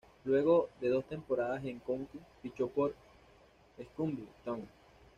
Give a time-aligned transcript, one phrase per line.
[0.25, 2.95] Luego de dos temporadas en County, fichó por
[3.77, 4.67] Shrewsbury Town.